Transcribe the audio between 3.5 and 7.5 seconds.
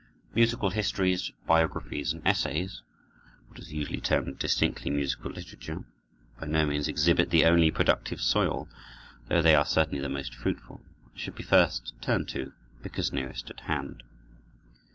is usually termed distinctly musical literature—by no means exhibit the